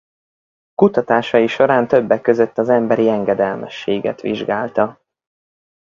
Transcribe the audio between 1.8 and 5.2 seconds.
többek között az emberi engedelmességet vizsgálta.